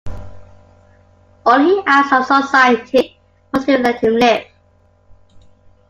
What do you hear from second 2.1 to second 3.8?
of society was to